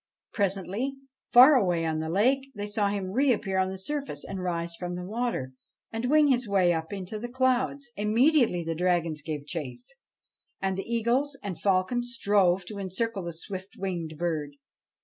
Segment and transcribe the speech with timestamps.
[0.33, 0.95] Presently,
[1.31, 4.95] far away on the lake, they saw him reappear on the surface, and rise from
[4.95, 5.53] the water,
[5.91, 7.87] and wing his way up into the clouds.
[7.95, 9.93] Immediately the dragons gave chase,
[10.59, 14.55] and the eagles and falcons strove to encircle the swift winged bird.